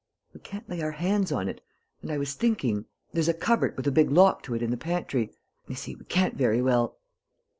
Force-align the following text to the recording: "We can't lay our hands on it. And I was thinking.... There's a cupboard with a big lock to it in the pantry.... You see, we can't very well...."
"We 0.33 0.39
can't 0.39 0.67
lay 0.67 0.81
our 0.81 0.93
hands 0.93 1.31
on 1.31 1.47
it. 1.47 1.61
And 2.01 2.09
I 2.11 2.17
was 2.17 2.33
thinking.... 2.33 2.85
There's 3.13 3.27
a 3.29 3.35
cupboard 3.35 3.77
with 3.77 3.85
a 3.85 3.91
big 3.91 4.09
lock 4.09 4.41
to 4.45 4.55
it 4.55 4.63
in 4.63 4.71
the 4.71 4.75
pantry.... 4.75 5.31
You 5.67 5.75
see, 5.75 5.93
we 5.93 6.05
can't 6.05 6.33
very 6.33 6.59
well...." 6.59 6.97